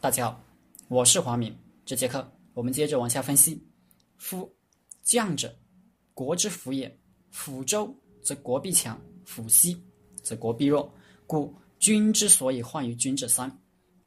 [0.00, 0.42] 大家好，
[0.88, 1.54] 我是华明。
[1.84, 3.62] 这节课我们接着往下分析。
[4.16, 4.50] 夫
[5.02, 5.54] 将者，
[6.14, 6.98] 国之辅也。
[7.30, 9.76] 辅周则国必强，辅西
[10.22, 10.90] 则国必弱。
[11.26, 13.54] 故君之所以患于君者三：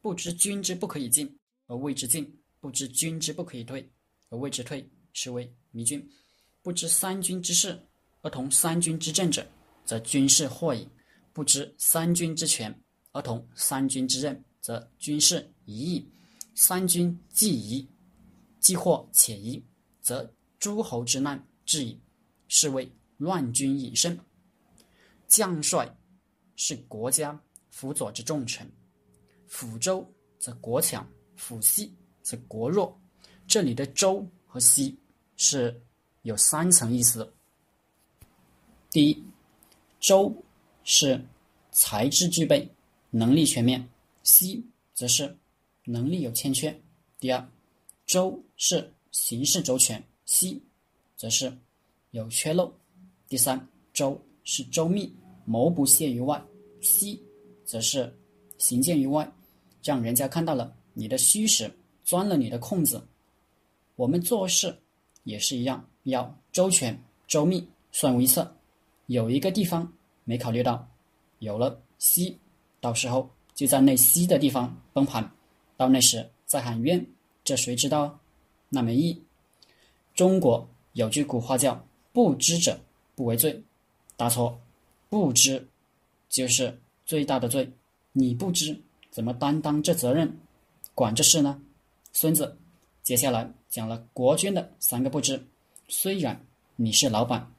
[0.00, 1.30] 不知君之不可以进
[1.66, 2.24] 而谓之进；
[2.58, 3.86] 不知君之不可以退
[4.30, 6.00] 而谓之退，是谓迷君；
[6.62, 7.78] 不知三军之事
[8.22, 9.46] 而同三军之政者，
[9.84, 10.88] 则军事惑矣；
[11.34, 12.74] 不知三军之权
[13.10, 14.42] 而同三军之任。
[14.62, 16.08] 则军事一义，
[16.54, 17.88] 三军既疑，
[18.60, 19.62] 既惑且疑，
[20.00, 22.00] 则诸侯之难至矣。
[22.54, 22.86] 是谓
[23.16, 24.18] 乱军以胜。
[25.26, 25.90] 将帅
[26.54, 28.70] 是国家辅佐之重臣，
[29.46, 30.06] 辅周
[30.38, 33.00] 则国强，辅西则国弱。
[33.46, 34.94] 这里的周和西
[35.38, 35.82] 是
[36.20, 37.32] 有三层意思。
[38.90, 39.24] 第一，
[39.98, 40.30] 周
[40.84, 41.24] 是
[41.70, 42.70] 才智具备，
[43.08, 43.88] 能力全面。
[44.22, 45.34] 西则是
[45.84, 46.74] 能力有欠缺。
[47.18, 47.48] 第二，
[48.06, 50.62] 周是行事周全，西
[51.16, 51.52] 则是
[52.10, 52.72] 有缺漏。
[53.28, 55.12] 第三，周是周密，
[55.44, 56.42] 谋不泄于外，
[56.80, 57.22] 西
[57.64, 58.12] 则是
[58.58, 59.30] 行见于外，
[59.82, 61.70] 让人家看到了你的虚实，
[62.04, 63.02] 钻了你的空子。
[63.96, 64.76] 我们做事
[65.24, 68.54] 也是一样，要周全、周密、算无一策。
[69.06, 69.92] 有一个地方
[70.24, 70.88] 没考虑到，
[71.40, 72.38] 有了西，
[72.80, 73.28] 到时候。
[73.54, 75.30] 就在那西的地方崩盘，
[75.82, 77.04] 到那时再喊冤，
[77.42, 78.20] 这谁知道？
[78.68, 79.22] 那没意义。
[80.14, 82.78] 中国有句古话叫“不知者
[83.16, 83.60] 不为罪”，
[84.16, 84.60] 答错，
[85.08, 85.66] 不知
[86.28, 87.68] 就是最大的罪。
[88.12, 90.38] 你不知怎么担当这责任，
[90.94, 91.60] 管这事呢？
[92.12, 92.56] 孙子
[93.02, 95.44] 接下来讲了国君的三个不知。
[95.88, 96.40] 虽然
[96.76, 97.52] 你是老板，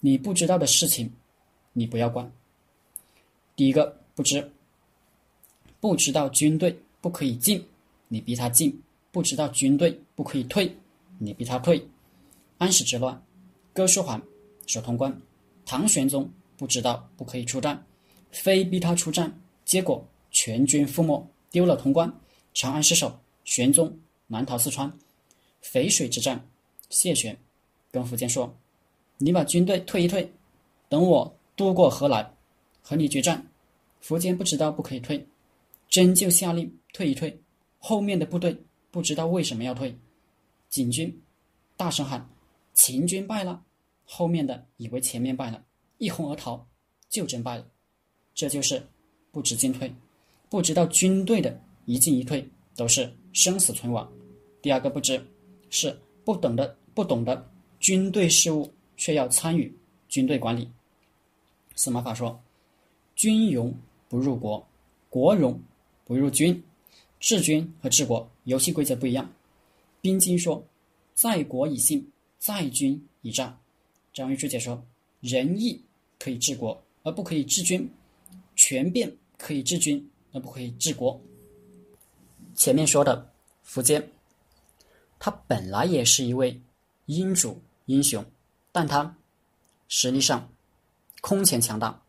[0.00, 1.12] 你不知道的事情，
[1.72, 2.28] 你不要管。
[3.54, 4.50] 第一个不知。
[5.80, 7.64] 不知道军队不可以进，
[8.08, 8.70] 你逼他进；
[9.12, 10.76] 不知道军队不可以退，
[11.18, 11.86] 你逼他退。
[12.58, 13.22] 安史之乱，
[13.72, 14.20] 哥舒缓
[14.66, 15.16] 守潼关，
[15.64, 17.86] 唐玄宗不知道不可以出战，
[18.30, 22.12] 非逼他出战，结果全军覆没，丢了潼关，
[22.52, 23.96] 长安失守，玄宗
[24.26, 24.92] 南逃四川。
[25.62, 26.48] 淝水之战，
[26.88, 27.36] 谢玄
[27.90, 28.56] 跟苻坚说
[29.18, 30.32] ：“你把军队退一退，
[30.88, 32.32] 等我渡过河来
[32.80, 33.46] 和你决战。”
[34.02, 35.26] 苻坚不知道不可以退。
[35.88, 37.40] 真就下令退一退，
[37.78, 38.56] 后面的部队
[38.90, 39.96] 不知道为什么要退，
[40.68, 41.22] 景军
[41.76, 42.28] 大声喊
[42.74, 43.64] ：“秦军败了！”
[44.04, 45.64] 后面的以为前面败了，
[45.98, 46.66] 一哄而逃，
[47.08, 47.66] 就真败了。
[48.34, 48.82] 这就是
[49.30, 49.92] 不知进退，
[50.48, 54.10] 不知道军队的一进一退都是生死存亡。
[54.60, 55.24] 第二个不知
[55.70, 59.72] 是不懂的，不懂得军队事务，却要参与
[60.08, 60.70] 军队管理。
[61.76, 62.40] 司马法说
[63.14, 63.74] ：“军容
[64.08, 64.66] 不入国，
[65.08, 65.60] 国容。”
[66.04, 66.64] 不入军，
[67.20, 69.30] 治军和治国游戏规则不一样。
[70.00, 70.64] 兵经说
[71.14, 72.08] ：“在国以信，
[72.38, 73.58] 在军以战。”
[74.14, 74.82] 张玉柱解说
[75.20, 75.80] ：“仁义
[76.18, 77.88] 可以治国，而不可以治军；
[78.54, 81.20] 权变可以治军，而不可以治国。”
[82.54, 83.30] 前面说的
[83.66, 84.10] 苻坚，
[85.18, 86.60] 他本来也是一位
[87.06, 88.24] 英主英雄，
[88.72, 89.16] 但他
[89.88, 90.48] 实力上
[91.20, 92.00] 空前强大，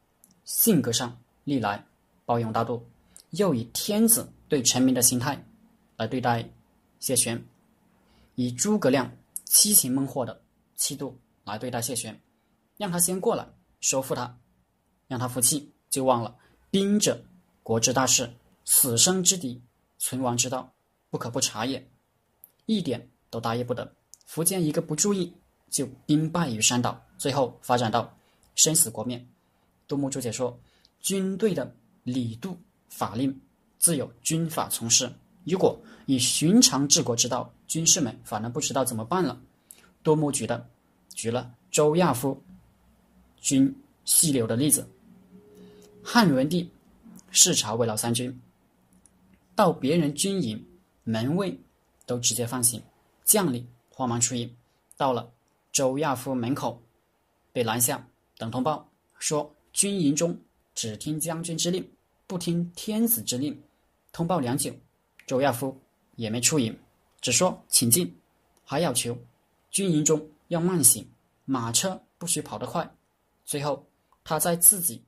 [0.46, 1.84] 性格上历来
[2.26, 2.84] 包容大度。
[3.32, 5.46] 又以天子对臣民的心态
[5.98, 6.50] 来对待
[7.00, 7.44] 谢玄，
[8.36, 9.12] 以诸葛亮
[9.46, 10.42] 七擒孟获的
[10.76, 12.20] 气度来对待谢玄，
[12.78, 13.48] 让他先过来
[13.80, 14.38] 收复他，
[15.08, 16.36] 让他服气，就忘了
[16.72, 17.24] 兵者
[17.62, 18.32] 国之大事，
[18.66, 19.62] 死生之敌，
[19.98, 20.74] 存亡之道，
[21.10, 21.88] 不可不察也，
[22.66, 23.94] 一点都大意不得。
[24.28, 25.34] 苻坚一个不注意，
[25.70, 28.18] 就兵败于山岛，最后发展到
[28.56, 29.24] 生死国灭。
[29.88, 30.60] 杜牧注解说，
[31.00, 32.58] 军队的礼度。
[32.90, 33.40] 法令
[33.78, 35.10] 自有军法从事。
[35.46, 39.40] 如果以寻常治国之道，军士们反而不知道怎么办了。
[40.04, 40.70] 杜牧举的
[41.14, 42.42] 举了周亚夫
[43.40, 43.74] 军
[44.06, 44.88] 细柳的例子。
[46.04, 46.70] 汉文帝
[47.30, 48.42] 视察慰劳三军，
[49.56, 50.66] 到别人军营，
[51.04, 51.60] 门卫
[52.06, 52.82] 都直接放行，
[53.24, 54.56] 将领慌忙出营，
[54.98, 55.32] 到了
[55.72, 56.82] 周亚夫门口，
[57.52, 58.08] 被拦下，
[58.38, 58.90] 等通报
[59.20, 60.40] 说军营中
[60.74, 61.88] 只听将军之令。
[62.30, 63.60] 不听天子之令，
[64.12, 64.72] 通报良久，
[65.26, 65.76] 周亚夫
[66.16, 66.78] 也没出营，
[67.22, 68.16] 只说请进，
[68.64, 69.18] 还要求
[69.72, 71.10] 军营中要慢行，
[71.46, 72.88] 马车不许跑得快。
[73.46, 73.84] 最后，
[74.24, 75.04] 他在自己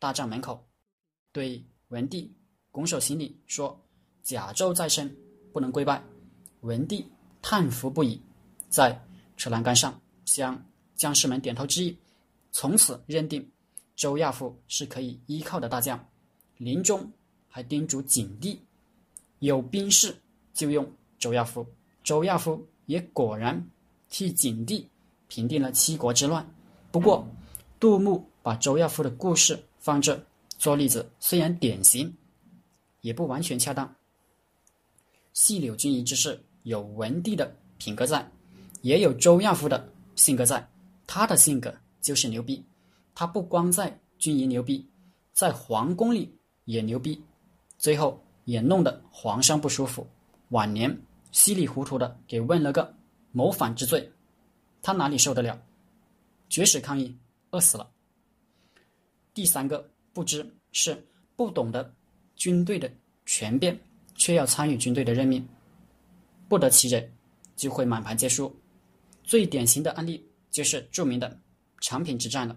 [0.00, 0.66] 大帐门口
[1.30, 2.34] 对文帝
[2.72, 3.80] 拱手行礼，说
[4.24, 5.16] ：“甲胄在身，
[5.52, 6.02] 不能跪拜。”
[6.62, 7.08] 文帝
[7.40, 8.20] 叹服不已，
[8.68, 9.00] 在
[9.36, 10.60] 车栏杆上向
[10.96, 11.96] 将士们点头致意，
[12.50, 13.48] 从此认定
[13.94, 16.04] 周亚夫是可以依靠的大将。
[16.56, 17.10] 临终
[17.48, 18.60] 还叮嘱景帝，
[19.40, 20.16] 有兵事
[20.54, 21.66] 就用周亚夫，
[22.02, 23.62] 周亚夫也果然
[24.08, 24.88] 替景帝
[25.28, 26.48] 平定了七国之乱。
[26.90, 27.26] 不过，
[27.78, 30.18] 杜牧把周亚夫的故事放这
[30.56, 32.14] 做例子，虽然典型，
[33.02, 33.94] 也不完全恰当。
[35.34, 38.26] 细柳军营之事，有文帝的品格在，
[38.80, 40.66] 也有周亚夫的性格在。
[41.06, 42.64] 他的性格就是牛逼，
[43.14, 44.88] 他不光在军营牛逼，
[45.32, 46.35] 在皇宫里
[46.66, 47.20] 也牛逼，
[47.78, 50.06] 最后也弄得皇上不舒服。
[50.50, 50.96] 晚年
[51.32, 52.94] 稀里糊涂的给问了个
[53.32, 54.12] 谋反之罪，
[54.82, 55.60] 他哪里受得了？
[56.48, 57.16] 绝食抗议，
[57.50, 57.90] 饿死了。
[59.34, 61.04] 第三个不知是
[61.34, 61.92] 不懂得
[62.36, 62.90] 军队的
[63.24, 63.78] 权变，
[64.14, 65.46] 却要参与军队的任命，
[66.48, 67.12] 不得其人，
[67.56, 68.54] 就会满盘皆输。
[69.24, 71.38] 最典型的案例就是著名的
[71.80, 72.56] 长平之战了。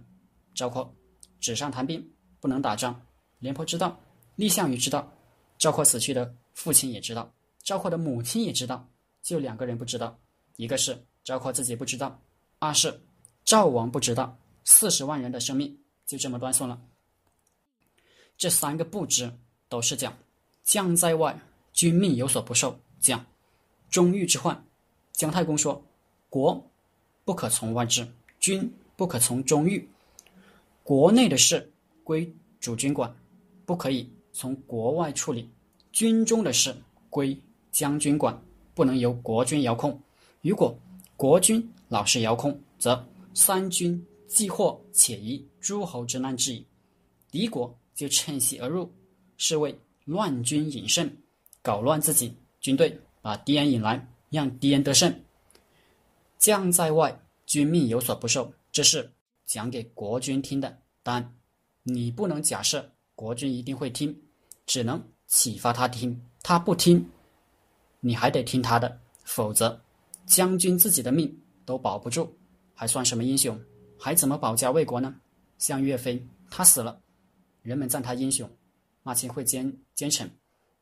[0.53, 0.93] 赵括
[1.39, 2.07] 纸上谈兵，
[2.39, 3.01] 不能打仗。
[3.39, 3.99] 廉颇知道，
[4.35, 5.11] 蔺相如知道，
[5.57, 7.31] 赵括死去的父亲也知道，
[7.63, 8.87] 赵括的母亲也知道，
[9.23, 10.17] 就两个人不知道，
[10.57, 12.21] 一个是赵括自己不知道，
[12.59, 13.01] 二是。
[13.45, 15.75] 赵王不知道，四十万人的生命
[16.05, 16.79] 就这么断送了。
[18.37, 19.33] 这三个不知
[19.67, 20.15] 都是讲
[20.63, 21.39] 将在外，
[21.73, 22.79] 君命有所不受。
[22.99, 23.25] 讲
[23.89, 24.63] 中御之患。
[25.13, 25.83] 姜太公说
[26.29, 26.63] ：“国
[27.25, 28.07] 不可从外治，
[28.39, 29.89] 君不可从中御。
[30.83, 31.71] 国内的事
[32.03, 33.11] 归主君管，
[33.69, 35.47] 不可以从国外处理；
[35.91, 36.75] 军中的事
[37.07, 37.39] 归
[37.71, 38.35] 将军管，
[38.73, 40.01] 不能由国君遥控。
[40.41, 40.75] 如果
[41.15, 46.65] 国君老是遥控，则……”三军既获且疑诸侯之难之矣，
[47.29, 48.91] 敌国就趁隙而入，
[49.37, 51.07] 是为乱军引胜，
[51.61, 55.13] 搞乱自己军队，把敌人引来，让敌人得胜。
[56.39, 57.15] 将在外，
[57.45, 59.11] 君命有所不受，这是
[59.45, 60.75] 讲给国君听的。
[61.03, 61.35] 但
[61.83, 64.17] 你不能假设国君一定会听，
[64.65, 66.17] 只能启发他听。
[66.41, 67.05] 他不听，
[67.99, 69.77] 你还得听他的，否则
[70.25, 72.33] 将军自己的命都保不住。
[72.73, 73.59] 还算什么英雄？
[73.99, 75.13] 还怎么保家卫国呢？
[75.57, 76.97] 像岳飞，他死了，
[77.61, 78.49] 人们赞他英雄，
[79.03, 80.31] 骂秦桧奸奸臣，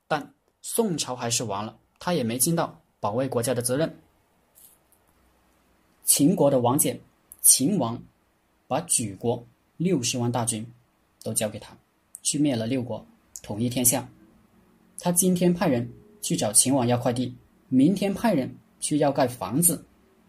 [0.08, 4.00] 但宋朝还是亡了，他也没尽到保卫国家的责任。
[6.04, 7.00] 秦国的王翦，
[7.42, 8.00] 秦王
[8.68, 9.44] 把举国
[9.78, 10.64] 六十万大军
[11.24, 11.76] 都交给他，
[12.28, 13.06] 去灭了六国，
[13.42, 14.06] 统一天下。
[15.00, 15.90] 他今天派人
[16.22, 17.34] 去找秦王要快递，
[17.70, 19.86] 明天派人去要盖房子，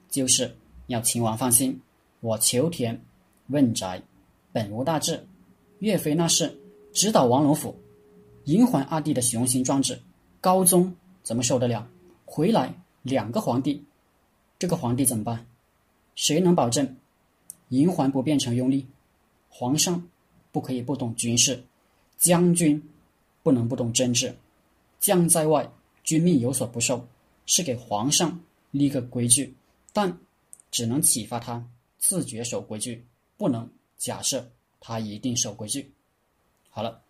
[0.08, 0.54] 就是。
[0.86, 1.78] 要秦王放心，
[2.20, 2.98] 我求田
[3.48, 4.00] 问宅，
[4.52, 5.26] 本无大志。
[5.80, 6.56] 岳飞那是
[6.92, 7.76] 直捣王龙府，
[8.44, 10.00] 银环二弟的雄心壮志，
[10.40, 11.86] 高宗怎么受得了？
[12.24, 12.72] 回来
[13.02, 13.84] 两个皇帝，
[14.56, 15.44] 这个皇帝怎么办？
[16.14, 16.96] 谁能保证
[17.70, 18.86] 银环不变成拥立？
[19.48, 20.08] 皇上
[20.52, 21.64] 不可以不懂军事，
[22.18, 22.82] 将军
[23.42, 24.34] 不能不懂政治。
[25.00, 25.66] 将在外，
[26.04, 27.08] 君命有所不受，
[27.46, 28.38] 是给皇上
[28.70, 29.54] 立个规矩，
[29.92, 30.14] 但。
[30.70, 31.66] 只能启发他
[31.96, 33.02] 自觉守规矩，
[33.38, 33.66] 不能
[33.96, 34.46] 假设
[34.80, 35.90] 他一定守规矩。
[36.68, 37.00] 好了，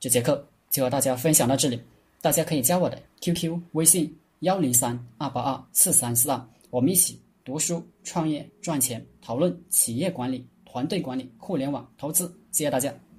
[0.00, 1.78] 这节课就和大家分享到这里，
[2.22, 12.34] 大家可以加我的 QQ 微信幺零三二八二四三四二，我们一起读书、创业、赚钱，讨论企业管理、团队管理、互联网投资。
[12.50, 13.11] 谢谢大家。